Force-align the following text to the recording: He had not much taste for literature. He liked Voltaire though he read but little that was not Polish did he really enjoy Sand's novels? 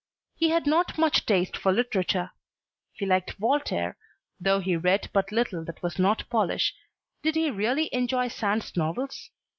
He 0.35 0.49
had 0.49 0.65
not 0.65 0.97
much 0.97 1.27
taste 1.27 1.55
for 1.55 1.71
literature. 1.71 2.31
He 2.91 3.05
liked 3.05 3.33
Voltaire 3.33 3.97
though 4.39 4.59
he 4.59 4.75
read 4.75 5.11
but 5.13 5.31
little 5.31 5.63
that 5.65 5.83
was 5.83 5.99
not 5.99 6.27
Polish 6.27 6.73
did 7.21 7.35
he 7.35 7.51
really 7.51 7.87
enjoy 7.93 8.27
Sand's 8.27 8.75
novels? 8.75 9.29